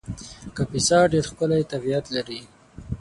[0.55, 2.39] کاپیسا ډېر ښکلی طبیعت لري